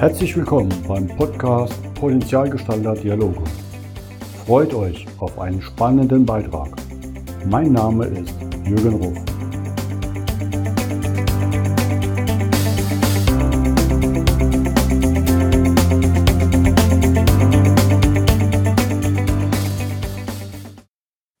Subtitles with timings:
[0.00, 3.44] Herzlich willkommen beim Podcast Potenzialgestalter Dialoge.
[4.46, 6.74] Freut euch auf einen spannenden Beitrag.
[7.44, 8.34] Mein Name ist
[8.64, 9.18] Jürgen Ruf.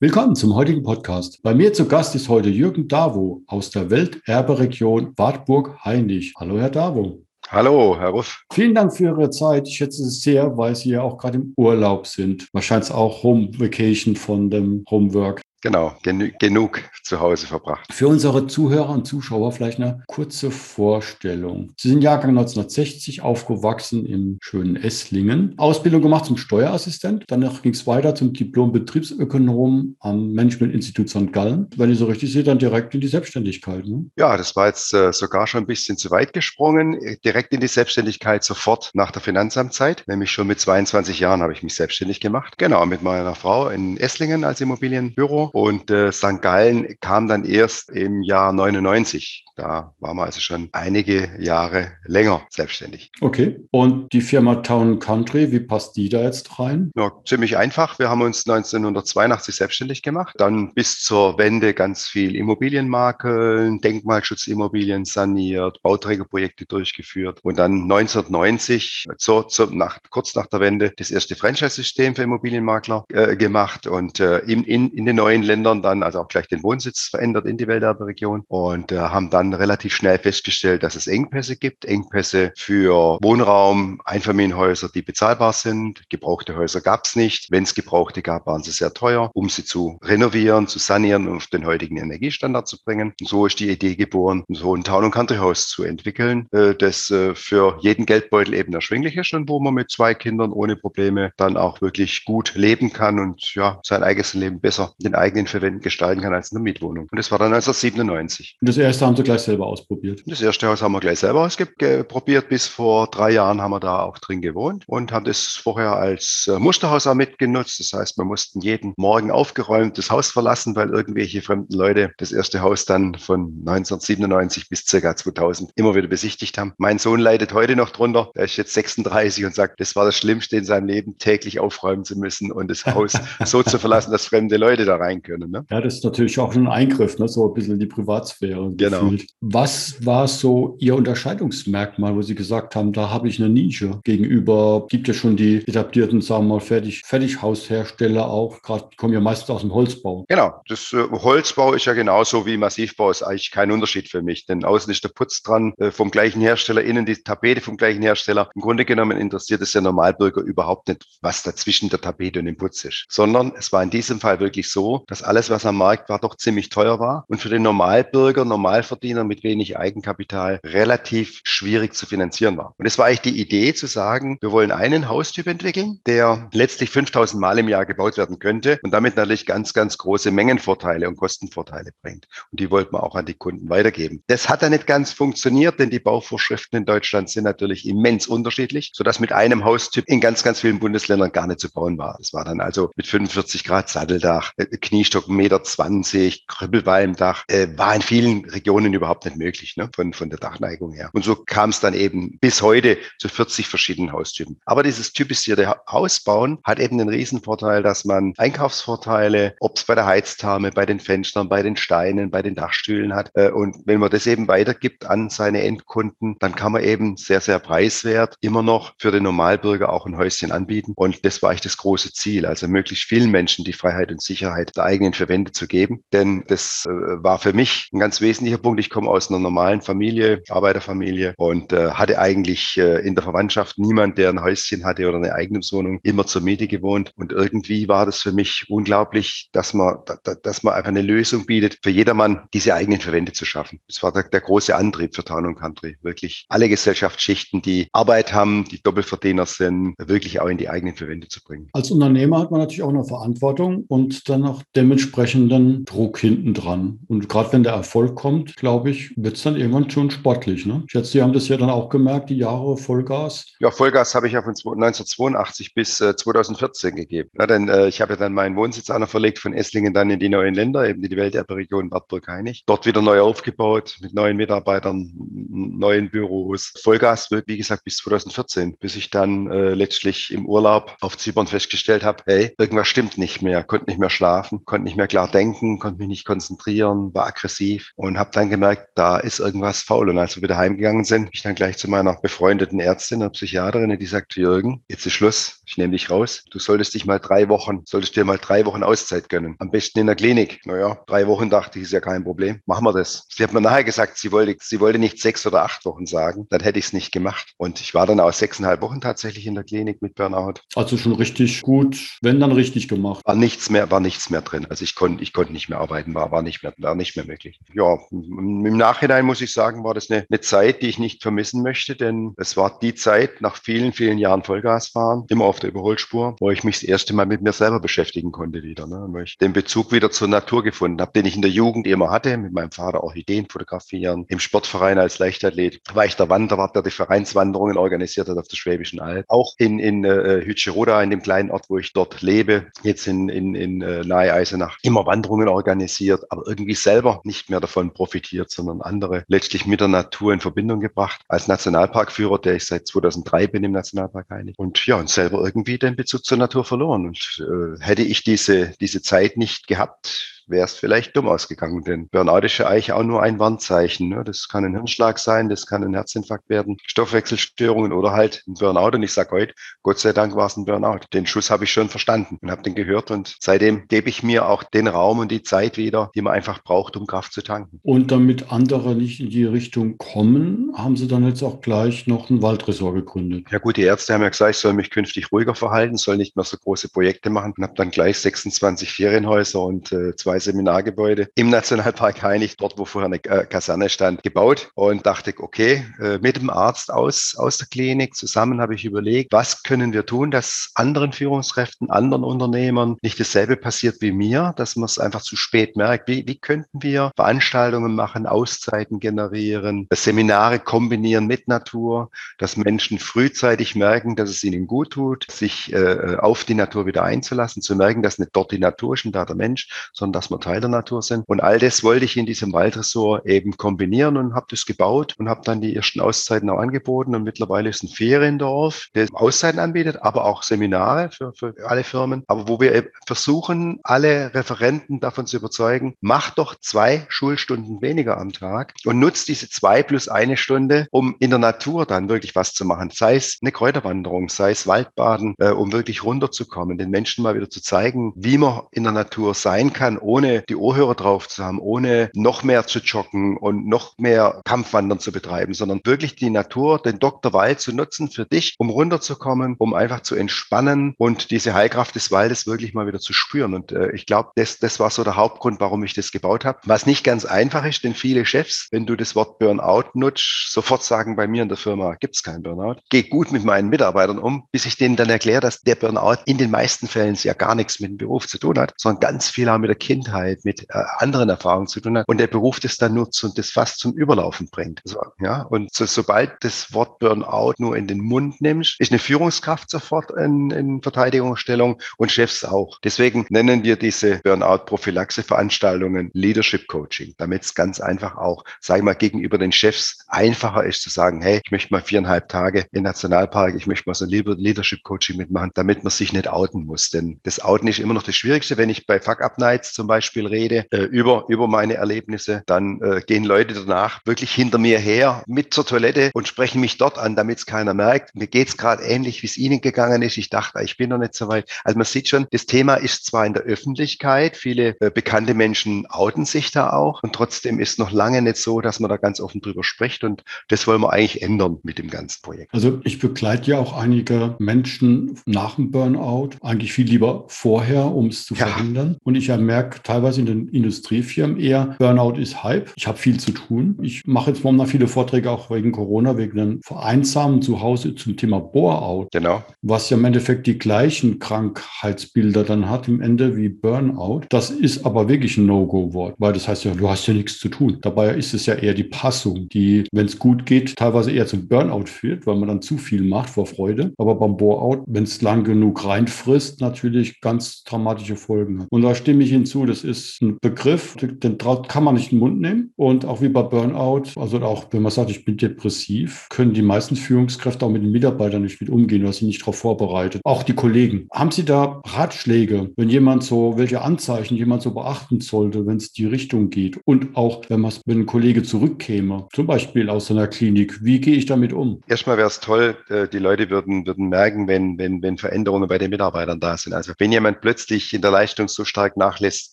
[0.00, 1.42] Willkommen zum heutigen Podcast.
[1.42, 6.34] Bei mir zu Gast ist heute Jürgen Davo aus der Welterberegion Wartburg-Hainich.
[6.38, 7.22] Hallo, Herr Davo.
[7.52, 8.44] Hallo, Herr Ruff.
[8.52, 9.66] Vielen Dank für Ihre Zeit.
[9.66, 12.48] Ich schätze es sehr, weil Sie ja auch gerade im Urlaub sind.
[12.52, 15.42] Wahrscheinlich auch Home Vacation von dem Homework.
[15.62, 17.92] Genau, genü genug zu Hause verbracht.
[17.92, 21.72] Für unsere Zuhörer und Zuschauer vielleicht eine kurze Vorstellung.
[21.76, 25.54] Sie sind Jahrgang 1960, aufgewachsen im schönen Esslingen.
[25.58, 27.24] Ausbildung gemacht zum Steuerassistent.
[27.28, 31.32] Danach ging es weiter zum Diplom-Betriebsökonom am Management-Institut St.
[31.32, 31.68] Gallen.
[31.76, 33.86] Wenn ich so richtig sehe, dann direkt in die Selbstständigkeit.
[33.86, 34.06] Ne?
[34.16, 36.98] Ja, das war jetzt äh, sogar schon ein bisschen zu weit gesprungen.
[37.22, 40.04] Direkt in die Selbstständigkeit sofort nach der Finanzamtzeit.
[40.06, 42.56] Nämlich schon mit 22 Jahren habe ich mich selbstständig gemacht.
[42.56, 46.40] Genau, mit meiner Frau in Esslingen als Immobilienbüro und äh, St.
[46.40, 49.44] Gallen kam dann erst im Jahr 99.
[49.60, 53.10] Da waren wir also schon einige Jahre länger selbstständig.
[53.20, 53.60] Okay.
[53.70, 56.90] Und die Firma Town Country, wie passt die da jetzt rein?
[56.96, 57.98] Ja, ziemlich einfach.
[57.98, 60.34] Wir haben uns 1982 selbstständig gemacht.
[60.38, 67.40] Dann bis zur Wende ganz viel Immobilienmakeln, Denkmalschutzimmobilien saniert, Bauträgerprojekte durchgeführt.
[67.42, 73.04] Und dann 1990, so, so nach, kurz nach der Wende, das erste Franchise-System für Immobilienmakler
[73.12, 76.62] äh, gemacht und äh, in, in, in den neuen Ländern dann also auch gleich den
[76.62, 81.56] Wohnsitz verändert in die Welterbe-Region und äh, haben dann relativ schnell festgestellt, dass es Engpässe
[81.56, 81.84] gibt.
[81.84, 86.02] Engpässe für Wohnraum, Einfamilienhäuser, die bezahlbar sind.
[86.08, 87.50] Gebrauchte Häuser gab es nicht.
[87.50, 91.36] Wenn es Gebrauchte gab, waren sie sehr teuer, um sie zu renovieren, zu sanieren und
[91.36, 93.12] auf den heutigen Energiestandard zu bringen.
[93.20, 97.10] Und so ist die Idee geboren, so ein Town- und Country-Haus zu entwickeln, äh, das
[97.10, 101.32] äh, für jeden Geldbeutel eben erschwinglich ist und wo man mit zwei Kindern ohne Probleme
[101.36, 105.80] dann auch wirklich gut leben kann und ja, sein eigenes Leben besser den eigenen Verwenden
[105.80, 107.08] gestalten kann als in der Mietwohnung.
[107.10, 108.58] Und das war dann 1997.
[108.60, 110.22] Und das erste haben Sie gleich selber ausprobiert?
[110.26, 112.48] Das erste Haus haben wir gleich selber ausprobiert.
[112.48, 116.48] Bis vor drei Jahren haben wir da auch drin gewohnt und haben das vorher als
[116.48, 117.80] äh, Musterhaus auch mitgenutzt.
[117.80, 122.32] Das heißt, wir mussten jeden Morgen aufgeräumt das Haus verlassen, weil irgendwelche fremden Leute das
[122.32, 126.72] erste Haus dann von 1997 bis circa 2000 immer wieder besichtigt haben.
[126.78, 128.30] Mein Sohn leidet heute noch drunter.
[128.34, 132.04] Er ist jetzt 36 und sagt, das war das Schlimmste in seinem Leben, täglich aufräumen
[132.04, 133.12] zu müssen und das Haus
[133.44, 135.50] so zu verlassen, dass fremde Leute da rein können.
[135.50, 135.64] Ne?
[135.70, 137.28] Ja, das ist natürlich auch schon ein Eingriff, ne?
[137.28, 138.70] so ein bisschen in die Privatsphäre.
[138.76, 139.00] Genau.
[139.00, 139.26] Gefühlt.
[139.40, 144.86] Was war so Ihr Unterscheidungsmerkmal, wo Sie gesagt haben, da habe ich eine Nische gegenüber,
[144.88, 149.50] gibt ja schon die etablierten, sagen wir mal, Fertig, Fertighaushersteller auch, gerade kommen ja meistens
[149.50, 150.24] aus dem Holzbau.
[150.28, 154.46] Genau, das äh, Holzbau ist ja genauso wie Massivbau, ist eigentlich kein Unterschied für mich,
[154.46, 158.02] denn außen ist der Putz dran, äh, vom gleichen Hersteller, innen die Tapete vom gleichen
[158.02, 158.50] Hersteller.
[158.54, 162.46] Im Grunde genommen interessiert es der Normalbürger überhaupt nicht, was da zwischen der Tapete und
[162.46, 165.76] dem Putz ist, sondern es war in diesem Fall wirklich so, dass alles, was am
[165.76, 171.40] Markt war, doch ziemlich teuer war und für den Normalbürger, Normalverdiener mit wenig Eigenkapital relativ
[171.44, 172.74] schwierig zu finanzieren war.
[172.78, 176.90] Und es war eigentlich die Idee zu sagen, wir wollen einen Haustyp entwickeln, der letztlich
[176.90, 181.16] 5000 Mal im Jahr gebaut werden könnte und damit natürlich ganz, ganz große Mengenvorteile und
[181.16, 182.28] Kostenvorteile bringt.
[182.52, 184.22] Und die wollten wir auch an die Kunden weitergeben.
[184.28, 188.92] Das hat dann nicht ganz funktioniert, denn die Bauvorschriften in Deutschland sind natürlich immens unterschiedlich,
[188.94, 192.16] sodass mit einem Haustyp in ganz, ganz vielen Bundesländern gar nicht zu bauen war.
[192.18, 197.94] Das war dann also mit 45 Grad Satteldach, äh, Kniestock 1,20 Meter, Krüppelwalmdach, äh, war
[197.94, 201.10] in vielen Regionen überhaupt nicht möglich, ne, von, von der Dachneigung her.
[201.12, 204.58] Und so kam es dann eben bis heute zu 40 verschiedenen Haustypen.
[204.64, 210.06] Aber dieses typisierte Hausbauen hat eben den Riesenvorteil, dass man Einkaufsvorteile, ob es bei der
[210.06, 213.30] Heiztherme, bei den Fenstern, bei den Steinen, bei den Dachstühlen hat.
[213.34, 217.40] Äh, und wenn man das eben weitergibt an seine Endkunden, dann kann man eben sehr,
[217.40, 220.94] sehr preiswert immer noch für den Normalbürger auch ein Häuschen anbieten.
[220.96, 224.72] Und das war eigentlich das große Ziel, also möglichst vielen Menschen die Freiheit und Sicherheit
[224.80, 226.02] der eigenen Verwende zu geben.
[226.12, 228.80] Denn das äh, war für mich ein ganz wesentlicher Punkt.
[228.80, 233.78] Ich komme aus einer normalen Familie, Arbeiterfamilie und äh, hatte eigentlich äh, in der Verwandtschaft
[233.78, 237.12] niemand, der ein Häuschen hatte oder eine eigene Wohnung, immer zur Miete gewohnt.
[237.16, 241.44] Und irgendwie war das für mich unglaublich, dass man, da, dass man einfach eine Lösung
[241.44, 243.80] bietet, für jedermann diese eigenen Verwände zu schaffen.
[243.86, 245.96] Das war der, der große Antrieb für Town Country.
[246.02, 251.28] Wirklich alle Gesellschaftsschichten, die Arbeit haben, die Doppelverdiener sind, wirklich auch in die eigenen Verwände
[251.28, 251.68] zu bringen.
[251.72, 257.00] Als Unternehmer hat man natürlich auch eine Verantwortung und dann noch dementsprechenden Druck hinten dran.
[257.08, 260.66] Und gerade wenn der Erfolg kommt, glaube ich, wird es dann irgendwann schon sportlich.
[260.66, 260.84] Ne?
[260.86, 263.46] Ich schätze, Sie haben das ja dann auch gemerkt, die Jahre Vollgas.
[263.58, 267.30] Ja, Vollgas habe ich ja von 1982 bis äh, 2014 gegeben.
[267.38, 270.20] Ja, denn äh, ich habe ja dann meinen Wohnsitz einer verlegt von Esslingen dann in
[270.20, 272.62] die neuen Länder, eben die Welterberegion Wartburg-Heinig.
[272.66, 276.72] Dort wieder neu aufgebaut mit neuen Mitarbeitern, neuen Büros.
[276.82, 282.04] Vollgas, wie gesagt, bis 2014, bis ich dann äh, letztlich im Urlaub auf Zypern festgestellt
[282.04, 285.78] habe, hey, irgendwas stimmt nicht mehr, konnte nicht mehr schlafen, konnte nicht mehr klar denken,
[285.78, 290.08] konnte mich nicht konzentrieren, war aggressiv und habe dann gemerkt, da ist irgendwas faul.
[290.08, 293.98] Und als wir wieder heimgegangen sind, ich dann gleich zu meiner befreundeten Ärztin, einer Psychiaterin,
[293.98, 296.44] die sagte, Jürgen, jetzt ist Schluss, ich nehme dich raus.
[296.50, 299.56] Du solltest dich mal drei Wochen, solltest dir mal drei Wochen Auszeit gönnen.
[299.58, 300.60] Am besten in der Klinik.
[300.64, 302.60] Naja, drei Wochen dachte ich, ist ja kein Problem.
[302.66, 303.26] Machen wir das.
[303.30, 306.46] Sie hat mir nachher gesagt, sie wollte, sie wollte nicht sechs oder acht Wochen sagen.
[306.50, 307.54] Dann hätte ich es nicht gemacht.
[307.56, 310.54] Und ich war dann auch sechseinhalb Wochen tatsächlich in der Klinik mit Burnout.
[310.74, 313.24] Also schon richtig gut, wenn dann richtig gemacht.
[313.24, 314.66] War nichts mehr, war nichts mehr drin.
[314.68, 317.26] Also ich konnte, ich konnte nicht mehr arbeiten, war, war nicht mehr, war nicht mehr
[317.26, 317.60] möglich.
[317.74, 321.62] Ja, im Nachhinein muss ich sagen, war das eine, eine Zeit, die ich nicht vermissen
[321.62, 325.70] möchte, denn es war die Zeit nach vielen, vielen Jahren Vollgas fahren, immer auf der
[325.70, 329.06] Überholspur, wo ich mich das erste Mal mit mir selber beschäftigen konnte wieder, ne?
[329.08, 332.10] wo ich den Bezug wieder zur Natur gefunden habe, den ich in der Jugend immer
[332.10, 336.82] hatte, mit meinem Vater Orchideen fotografieren, im Sportverein als Leichtathlet, war ich der Wanderer, der
[336.82, 341.22] die Vereinswanderungen organisiert hat auf der Schwäbischen Alb, auch in, in äh, Hütscheroda, in dem
[341.22, 345.48] kleinen Ort, wo ich dort lebe, jetzt in, in, in äh, nahe Eisenach, immer Wanderungen
[345.48, 350.40] organisiert, aber irgendwie selber nicht mehr davon profitiert, sondern andere letztlich mit der Natur in
[350.40, 351.20] Verbindung gebracht.
[351.28, 354.54] Als Nationalparkführer, der ich seit 2003 bin im Nationalpark Heinig.
[354.58, 357.06] Und ja, und selber irgendwie den Bezug zur Natur verloren.
[357.06, 361.82] Und äh, hätte ich diese, diese Zeit nicht gehabt, wäre es vielleicht dumm ausgegangen.
[361.84, 364.08] Denn Burnout ist ja eigentlich auch nur ein Warnzeichen.
[364.08, 364.24] Ne?
[364.24, 368.96] Das kann ein Hirnschlag sein, das kann ein Herzinfarkt werden, Stoffwechselstörungen oder halt ein Burnout.
[368.96, 371.00] Und ich sage heute, Gott sei Dank war es ein Burnout.
[371.12, 373.10] Den Schuss habe ich schon verstanden und habe den gehört.
[373.10, 376.62] Und seitdem gebe ich mir auch den Raum und die Zeit wieder, die man einfach
[376.62, 377.80] braucht, um Kraft zu tanken.
[377.82, 382.30] Und damit andere nicht in die Richtung kommen, haben Sie dann jetzt auch gleich noch
[382.30, 383.46] ein Waldressort gegründet.
[383.50, 386.36] Ja gut, die Ärzte haben ja gesagt, ich soll mich künftig ruhiger verhalten, soll nicht
[386.36, 391.28] mehr so große Projekte machen und habe dann gleich 26 Ferienhäuser und äh, zwei Seminargebäude
[391.34, 396.18] im Nationalpark Heinig, dort wo vorher eine äh, Kaserne stand, gebaut und dachte, okay, äh,
[396.18, 400.30] mit dem Arzt aus, aus der Klinik zusammen habe ich überlegt, was können wir tun,
[400.30, 405.36] dass anderen Führungskräften, anderen Unternehmern nicht dasselbe passiert wie mir, dass man es einfach zu
[405.36, 406.08] spät merkt.
[406.08, 413.74] Wie, wie könnten wir Veranstaltungen machen, Auszeiten generieren, Seminare kombinieren mit Natur, dass Menschen frühzeitig
[413.74, 418.02] merken, dass es ihnen gut tut, sich äh, auf die Natur wieder einzulassen, zu merken,
[418.02, 420.70] dass nicht dort die Natur ist und da der Mensch, sondern dass wir Teil der
[420.70, 421.24] Natur sind.
[421.26, 425.28] Und all das wollte ich in diesem Waldressort eben kombinieren und habe das gebaut und
[425.28, 427.14] habe dann die ersten Auszeiten auch angeboten.
[427.14, 432.24] Und mittlerweile ist ein Feriendorf, der Auszeiten anbietet, aber auch Seminare für, für alle Firmen.
[432.26, 438.32] Aber wo wir versuchen, alle Referenten davon zu überzeugen, macht doch zwei Schulstunden weniger am
[438.32, 442.54] Tag und nutzt diese zwei plus eine Stunde, um in der Natur dann wirklich was
[442.54, 442.90] zu machen.
[442.92, 447.50] Sei es eine Kräuterwanderung, sei es Waldbaden, äh, um wirklich runterzukommen, den Menschen mal wieder
[447.50, 451.60] zu zeigen, wie man in der Natur sein kann, ohne die Ohrhörer drauf zu haben,
[451.60, 456.80] ohne noch mehr zu joggen und noch mehr Kampfwandern zu betreiben, sondern wirklich die Natur,
[456.82, 457.32] den Dr.
[457.32, 462.10] Wald zu nutzen für dich, um runterzukommen, um einfach zu entspannen und diese Heilkraft des
[462.10, 463.54] Waldes wirklich mal wieder zu spüren.
[463.54, 466.58] Und äh, ich glaube, das, das war so der Hauptgrund, warum ich das gebaut habe.
[466.64, 470.82] Was nicht ganz einfach ist, denn viele Chefs, wenn du das Wort Burnout nutzt, sofort
[470.82, 472.80] sagen bei mir in der Firma, gibt es keinen Burnout.
[472.90, 476.36] Geh gut mit meinen Mitarbeitern um, bis ich denen dann erkläre, dass der Burnout in
[476.36, 479.48] den meisten Fällen ja gar nichts mit dem Beruf zu tun hat, sondern ganz viel
[479.48, 479.99] auch mit der Kindheit,
[480.44, 483.50] mit äh, anderen Erfahrungen zu tun hat und der Beruf das dann nutzt und das
[483.50, 484.80] fast zum Überlaufen bringt.
[484.84, 488.98] So, ja, und so, sobald das Wort Burnout nur in den Mund nimmst, ist eine
[488.98, 492.78] Führungskraft sofort in, in Verteidigungsstellung und Chefs auch.
[492.84, 498.94] Deswegen nennen wir diese Burnout-Prophylaxe-Veranstaltungen Leadership Coaching, damit es ganz einfach auch, sage ich mal,
[498.94, 503.54] gegenüber den Chefs einfacher ist zu sagen, hey, ich möchte mal viereinhalb Tage im Nationalpark,
[503.54, 506.90] ich möchte mal so ein Leadership Coaching mitmachen, damit man sich nicht outen muss.
[506.90, 508.56] Denn das Outen ist immer noch das Schwierigste.
[508.56, 512.80] Wenn ich bei Fuck Up Nights zum Beispiel rede, äh, über, über meine Erlebnisse, dann
[512.80, 516.96] äh, gehen Leute danach wirklich hinter mir her mit zur Toilette und sprechen mich dort
[516.96, 518.14] an, damit es keiner merkt.
[518.14, 520.16] Mir geht's gerade ähnlich, wie es Ihnen gegangen ist.
[520.16, 521.50] Ich dachte, ich bin noch nicht so weit.
[521.64, 525.86] Also man sieht schon, das Thema ist zwar in der Öffentlichkeit, viele äh, bekannte Menschen
[525.90, 529.20] outen sich da auch und trotzdem ist noch lange nicht so, dass man da ganz
[529.20, 532.54] offen drüber spricht und das wollen wir eigentlich ändern mit dem ganzen Projekt.
[532.54, 538.06] Also ich begleite ja auch einige Menschen nach dem Burnout, eigentlich viel lieber vorher, um
[538.06, 538.46] es zu ja.
[538.46, 538.96] verhindern.
[539.02, 542.70] Und ich habe merke teilweise in den Industriefirmen eher, Burnout ist Hype.
[542.76, 543.78] Ich habe viel zu tun.
[543.82, 548.40] Ich mache jetzt momentan viele Vorträge auch wegen Corona, wegen einem vereinsamen Zuhause zum Thema
[548.40, 549.08] Bore-out.
[549.12, 549.42] Genau.
[549.62, 554.22] Was ja im Endeffekt die gleichen Krankheitsbilder dann hat im Ende wie Burnout.
[554.28, 557.48] Das ist aber wirklich ein No-Go-Wort, weil das heißt ja, du hast ja nichts zu
[557.48, 557.78] tun.
[557.80, 561.48] Dabei ist es ja eher die Passung, die, wenn es gut geht, teilweise eher zum
[561.48, 563.92] Burnout führt, weil man dann zu viel macht vor Freude.
[563.98, 568.68] Aber beim Bore-out, wenn es lang genug reinfrisst, natürlich ganz dramatische Folgen hat.
[568.70, 572.20] Und da stimme ich hinzu, das ist ein Begriff, den kann man nicht in den
[572.20, 572.72] Mund nehmen.
[572.76, 576.62] Und auch wie bei Burnout, also auch wenn man sagt, ich bin depressiv, können die
[576.62, 580.22] meisten Führungskräfte auch mit den Mitarbeitern nicht mit umgehen, weil sie nicht darauf vorbereitet.
[580.24, 581.06] Auch die Kollegen.
[581.12, 585.92] Haben Sie da Ratschläge, wenn jemand so, welche Anzeichen jemand so beachten sollte, wenn es
[585.92, 586.78] die Richtung geht?
[586.84, 591.26] Und auch, wenn, wenn ein Kollege zurückkäme, zum Beispiel aus seiner Klinik, wie gehe ich
[591.26, 591.80] damit um?
[591.86, 595.78] Erstmal wäre es toll, äh, die Leute würden, würden merken, wenn, wenn, wenn Veränderungen bei
[595.78, 596.72] den Mitarbeitern da sind.
[596.72, 599.52] Also wenn jemand plötzlich in der Leistung so stark nachlässt,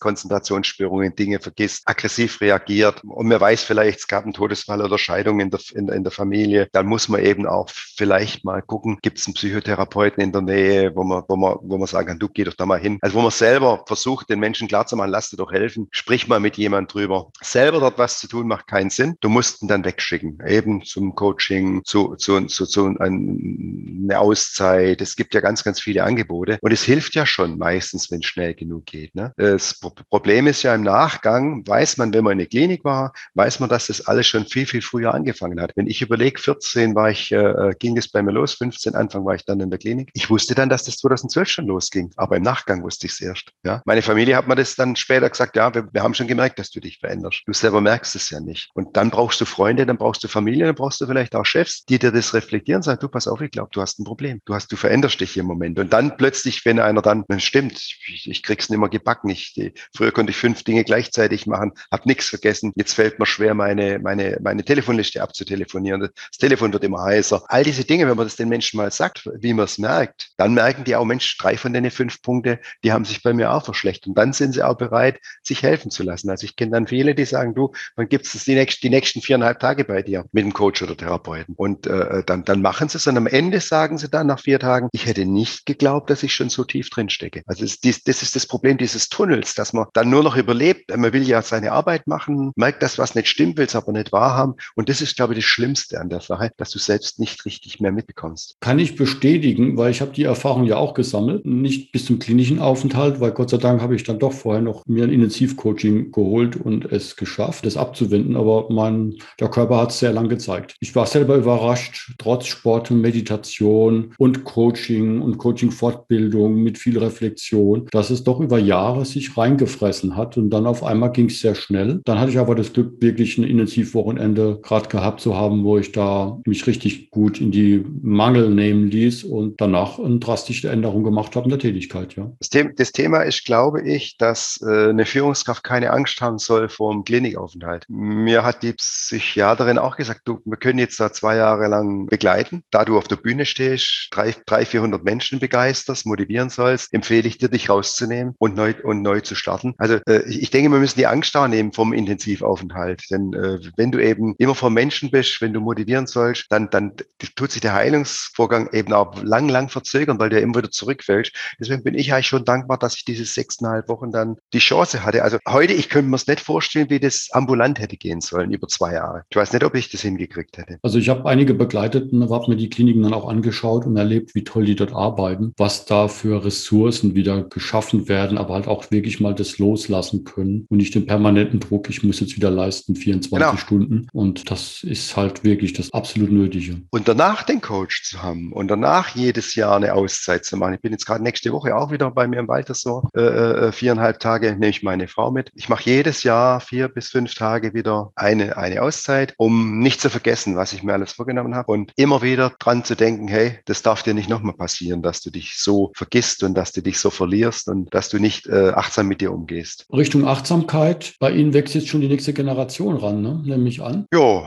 [0.08, 5.40] Konzentrationsstörungen, Dinge vergisst, aggressiv reagiert und man weiß vielleicht, es gab einen Todesfall oder Scheidung
[5.40, 9.18] in der, in, in der Familie, dann muss man eben auch vielleicht mal gucken, gibt
[9.18, 12.28] es einen Psychotherapeuten in der Nähe, wo man, wo man, wo man sagen kann, du
[12.28, 12.98] geh doch da mal hin.
[13.02, 16.56] Also wo man selber versucht, den Menschen klarzumachen, lass dir doch helfen, sprich mal mit
[16.56, 17.30] jemand drüber.
[17.42, 19.16] Selber dort was zu tun, macht keinen Sinn.
[19.20, 25.02] Du musst ihn dann wegschicken, eben zum Coaching, zu, zu, zu, zu eine Auszeit.
[25.02, 28.26] Es gibt ja ganz, ganz viele Angebote und es hilft ja schon meistens, wenn es
[28.26, 29.14] schnell genug geht.
[29.14, 29.34] Ne?
[29.36, 29.74] Das
[30.10, 33.68] Problem ist ja im Nachgang, weiß man, wenn man in der Klinik war, weiß man,
[33.68, 35.72] dass das alles schon viel, viel früher angefangen hat.
[35.76, 39.34] Wenn ich überlege, 14 war ich, äh, ging es bei mir los, 15 Anfang war
[39.34, 40.10] ich dann in der Klinik.
[40.14, 43.52] Ich wusste dann, dass das 2012 schon losging, aber im Nachgang wusste ich es erst.
[43.64, 43.82] Ja?
[43.84, 46.70] Meine Familie hat mir das dann später gesagt, ja, wir, wir haben schon gemerkt, dass
[46.70, 47.42] du dich veränderst.
[47.46, 48.70] Du selber merkst es ja nicht.
[48.74, 51.84] Und dann brauchst du Freunde, dann brauchst du Familie, dann brauchst du vielleicht auch Chefs,
[51.84, 54.40] die dir das reflektieren, sagen, du, pass auf, ich glaube, du hast ein Problem.
[54.44, 55.78] Du hast, du veränderst dich im Moment.
[55.78, 57.74] Und dann plötzlich, wenn einer dann, stimmt,
[58.06, 59.30] ich, ich krieg's nicht mehr gebacken.
[59.30, 59.54] Ich,
[59.94, 62.72] früher konnte ich fünf Dinge gleichzeitig machen, habe nichts vergessen.
[62.76, 66.00] Jetzt fällt mir schwer, meine, meine, meine Telefonliste abzutelefonieren.
[66.00, 67.44] Das Telefon wird immer heißer.
[67.48, 70.54] All diese Dinge, wenn man das den Menschen mal sagt, wie man es merkt, dann
[70.54, 73.64] merken die auch, Mensch, drei von den fünf Punkte, die haben sich bei mir auch
[73.64, 74.08] verschlechtert.
[74.08, 76.30] Und dann sind sie auch bereit, sich helfen zu lassen.
[76.30, 79.22] Also ich kenne dann viele, die sagen, du, dann gibt es die, nächsten, die nächsten
[79.22, 81.54] viereinhalb Tage bei dir mit dem Coach oder Therapeuten.
[81.56, 84.58] Und äh, dann, dann machen sie es und am Ende sagen sie dann nach vier
[84.58, 87.42] Tagen, ich hätte nicht geglaubt, dass ich schon so tief drin stecke.
[87.46, 90.96] Also das, das ist das Problem dieses Tunnels, dass man dann nur noch überlebt.
[90.96, 94.12] Man will ja seine Arbeit machen, merkt, dass was nicht stimmt, will es aber nicht
[94.12, 94.54] wahrhaben.
[94.74, 97.80] Und das ist, glaube ich, das Schlimmste an der Sache, dass du selbst nicht richtig
[97.80, 98.56] mehr mitbekommst.
[98.60, 101.44] Kann ich bestätigen, weil ich habe die Erfahrung ja auch gesammelt.
[101.44, 104.84] Nicht bis zum klinischen Aufenthalt, weil Gott sei Dank habe ich dann doch vorher noch
[104.86, 108.36] mir ein Intensivcoaching geholt und es geschafft, das abzuwenden.
[108.36, 110.76] Aber mein, der Körper hat es sehr lang gezeigt.
[110.80, 117.86] Ich war selber überrascht, trotz Sport und Meditation und Coaching und Coaching-Fortbildung mit viel Reflexion,
[117.90, 120.36] dass es doch über Jahre sich reingefressen hat.
[120.36, 122.00] Und dann auf einmal ging es sehr schnell.
[122.04, 125.92] Dann hatte ich aber das Glück, wirklich ein Intensivwochenende gerade gehabt zu haben, wo ich
[125.92, 131.36] da mich richtig gut in die Mangel nehmen ließ und danach eine drastische Änderung gemacht
[131.36, 132.14] habe in der Tätigkeit.
[132.16, 132.30] Ja.
[132.38, 136.68] Das, The das Thema ist, glaube ich, dass äh, eine Führungskraft keine Angst haben soll
[136.68, 137.84] vor dem Klinikaufenthalt.
[137.88, 142.62] Mir hat die Psychiaterin auch gesagt, du, wir können jetzt da zwei Jahre lang begleiten.
[142.70, 147.38] Da du auf der Bühne stehst, drei, drei 400 Menschen begeisterst, motivieren sollst, empfehle ich
[147.38, 149.47] dir, dich rauszunehmen und neu, und neu zu starten.
[149.78, 153.04] Also äh, ich denke, wir müssen die Angst da nehmen vom Intensivaufenthalt.
[153.10, 156.92] Denn äh, wenn du eben immer vor Menschen bist, wenn du motivieren sollst, dann, dann
[157.36, 161.32] tut sich der Heilungsvorgang eben auch lang, lang verzögern, weil der immer wieder zurückfällt.
[161.60, 165.22] Deswegen bin ich eigentlich schon dankbar, dass ich diese sechseinhalb Wochen dann die Chance hatte.
[165.22, 168.68] Also heute, ich könnte mir es nicht vorstellen, wie das ambulant hätte gehen sollen über
[168.68, 169.24] zwei Jahre.
[169.30, 170.78] Ich weiß nicht, ob ich das hingekriegt hätte.
[170.82, 174.34] Also ich habe einige begleitet und habe mir die Kliniken dann auch angeschaut und erlebt,
[174.34, 178.90] wie toll die dort arbeiten, was da für Ressourcen wieder geschaffen werden, aber halt auch
[178.90, 182.96] wirklich mal das loslassen können und nicht den permanenten Druck, ich muss jetzt wieder leisten,
[182.96, 183.56] 24 genau.
[183.56, 184.06] Stunden.
[184.12, 186.80] Und das ist halt wirklich das absolut Nötige.
[186.90, 190.74] Und danach den Coach zu haben und danach jedes Jahr eine Auszeit zu machen.
[190.74, 194.20] Ich bin jetzt gerade nächste Woche auch wieder bei mir im Waltersor, äh, äh, viereinhalb
[194.20, 195.50] Tage nehme ich meine Frau mit.
[195.54, 200.10] Ich mache jedes Jahr vier bis fünf Tage wieder eine, eine Auszeit, um nicht zu
[200.10, 203.82] vergessen, was ich mir alles vorgenommen habe und immer wieder dran zu denken, hey, das
[203.82, 207.10] darf dir nicht nochmal passieren, dass du dich so vergisst und dass du dich so
[207.10, 209.86] verlierst und dass du nicht äh, achtsam mit dir umgehst.
[209.92, 213.42] Richtung Achtsamkeit, bei Ihnen wächst jetzt schon die nächste Generation ran, ne?
[213.44, 214.06] nehme ich an.
[214.12, 214.46] Jo,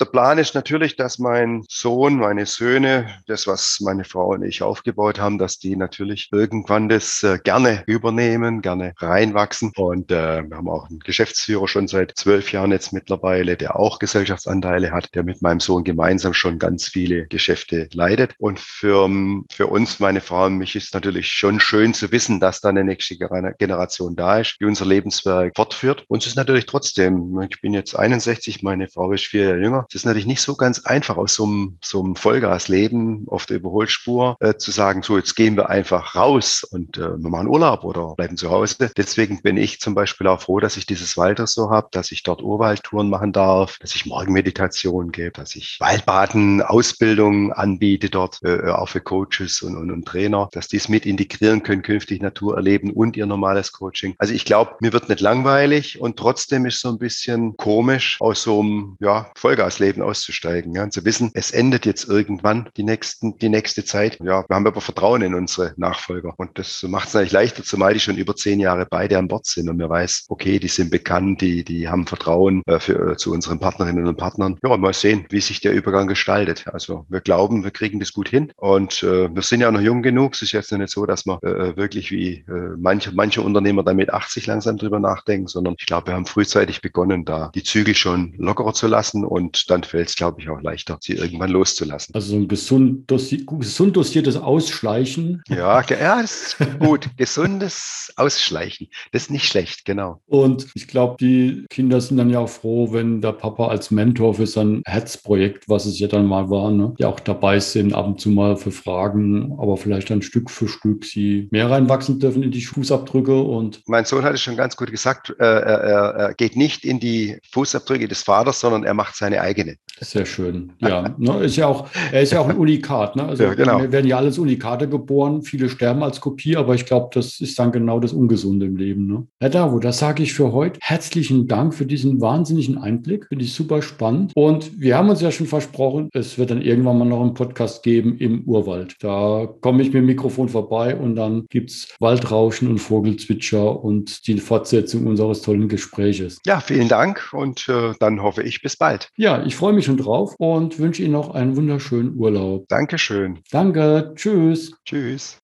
[0.00, 4.62] Der Plan ist natürlich, dass mein Sohn, meine Söhne, das, was meine Frau und ich
[4.62, 9.72] aufgebaut haben, dass die natürlich irgendwann das äh, gerne übernehmen, gerne reinwachsen.
[9.76, 13.98] Und äh, wir haben auch einen Geschäftsführer schon seit zwölf Jahren jetzt mittlerweile, der auch
[13.98, 18.36] Gesellschaftsanteile hat, der mit meinem Sohn gemeinsam schon ganz viele Geschäfte leidet.
[18.38, 19.10] Und für,
[19.50, 22.84] für uns, meine Frau und mich, ist natürlich schon schön zu wissen, dass da eine
[22.84, 26.04] nächste Generation da ist, die unser Lebenswerk fortführt.
[26.06, 29.87] Uns ist natürlich trotzdem, ich bin jetzt 61, meine Frau ist vier Jahre jünger.
[29.88, 33.56] Es ist natürlich nicht so ganz einfach aus so einem, so einem Vollgasleben auf der
[33.56, 37.84] Überholspur äh, zu sagen, so jetzt gehen wir einfach raus und äh, wir machen Urlaub
[37.84, 38.90] oder bleiben zu Hause.
[38.98, 42.22] Deswegen bin ich zum Beispiel auch froh, dass ich dieses Walter so habe, dass ich
[42.22, 48.68] dort Urwaldtouren machen darf, dass ich Morgenmeditation gebe, dass ich Waldbaden, Ausbildung anbiete dort, äh,
[48.68, 52.56] auch für Coaches und, und, und Trainer, dass die es mit integrieren können, künftig Natur
[52.56, 54.14] erleben und ihr normales Coaching.
[54.18, 58.42] Also ich glaube, mir wird nicht langweilig und trotzdem ist so ein bisschen komisch, aus
[58.42, 59.30] so einem ja,
[59.78, 60.74] Vollgasleben auszusteigen.
[60.74, 64.18] Ja, und zu wissen, es endet jetzt irgendwann die, nächsten, die nächste Zeit.
[64.20, 66.34] Ja, wir haben aber Vertrauen in unsere Nachfolger.
[66.36, 69.46] Und das macht es eigentlich leichter, zumal die schon über zehn Jahre beide an Bord
[69.46, 73.16] sind und mir weiß, okay, die sind bekannt, die, die haben Vertrauen äh, für, äh,
[73.16, 74.58] zu unseren Partnerinnen und Partnern.
[74.62, 76.66] Ja, mal sehen, wie sich der Übergang gestaltet.
[76.72, 78.52] Also wir glauben, wir kriegen das gut hin.
[78.56, 80.34] Und äh, wir sind ja noch jung genug.
[80.34, 84.12] Es ist jetzt nicht so, dass wir äh, wirklich wie äh, manche, manche Unternehmer damit
[84.12, 88.34] 80 langsam drüber nachdenken, sondern ich glaube, wir haben frühzeitig begonnen, da die Zügel schon
[88.38, 92.14] lockerer zu lassen und dann fällt es, glaube ich, auch leichter, sie irgendwann loszulassen.
[92.14, 95.42] Also ein gesund, dosi gesund dosiertes Ausschleichen.
[95.48, 97.08] Ja, ja, das ist gut.
[97.16, 98.88] Gesundes Ausschleichen.
[99.12, 100.20] Das ist nicht schlecht, genau.
[100.26, 104.34] Und ich glaube, die Kinder sind dann ja auch froh, wenn der Papa als Mentor
[104.34, 108.06] für sein Herzprojekt, was es ja dann mal war, ne, die auch dabei sind, ab
[108.06, 112.42] und zu mal für Fragen, aber vielleicht dann Stück für Stück sie mehr reinwachsen dürfen
[112.42, 113.40] in die Fußabdrücke.
[113.40, 117.00] Und mein Sohn hat es schon ganz gut gesagt, äh, er, er geht nicht in
[117.00, 119.57] die Fußabdrücke des Vaters, sondern er macht seine eigene.
[120.00, 120.72] Sehr schön.
[120.80, 123.16] Ja, ne, ist ja auch, er ist ja auch ein Unikat.
[123.16, 123.24] Ne?
[123.24, 123.80] Also ja, genau.
[123.80, 125.42] wir werden ja alles Unikate geboren.
[125.42, 129.06] Viele sterben als Kopie, aber ich glaube, das ist dann genau das Ungesunde im Leben.
[129.06, 129.26] Ne?
[129.40, 130.78] Herr Davo, das sage ich für heute.
[130.82, 133.26] Herzlichen Dank für diesen wahnsinnigen Einblick.
[133.26, 134.32] Finde ich super spannend.
[134.34, 137.82] Und wir haben uns ja schon versprochen, es wird dann irgendwann mal noch einen Podcast
[137.82, 138.94] geben im Urwald.
[139.00, 144.26] Da komme ich mit dem Mikrofon vorbei und dann gibt es Waldrauschen und Vogelzwitscher und
[144.26, 146.38] die Fortsetzung unseres tollen Gespräches.
[146.46, 149.08] Ja, vielen Dank und äh, dann hoffe ich bis bald.
[149.16, 152.68] Ja, ich freue mich schon drauf und wünsche Ihnen noch einen wunderschönen Urlaub.
[152.68, 153.38] Dankeschön.
[153.50, 154.12] Danke.
[154.14, 154.74] Tschüss.
[154.84, 155.38] Tschüss.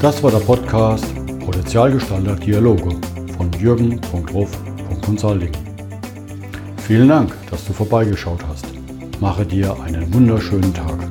[0.00, 1.04] Das war der Podcast
[1.44, 2.96] Potenzialgestalter Dialoge
[3.36, 5.52] von Jürgen.ruf.consulting.
[6.78, 8.64] Vielen Dank, dass du vorbeigeschaut hast.
[9.20, 11.07] Mache dir einen wunderschönen Tag.